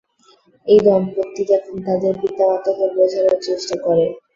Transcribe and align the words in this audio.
এই 0.67 0.79
দম্পতি 0.85 1.43
এখন 1.57 1.75
তাদের 1.87 2.13
পিতামাতাকে 2.21 2.85
বোঝানোর 2.95 3.37
চেষ্টা 3.47 3.75
করে। 3.85 4.05